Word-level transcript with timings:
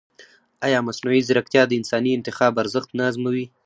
ایا 0.65 0.79
مصنوعي 0.87 1.21
ځیرکتیا 1.27 1.63
د 1.67 1.71
انساني 1.79 2.11
انتخاب 2.15 2.53
ارزښت 2.63 2.89
نه 2.97 3.03
ازموي؟ 3.09 3.45